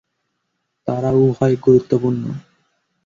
তারা 0.87 1.09
উভয় 1.21 1.55
গুরুত্বপূর্ণ। 1.57 2.23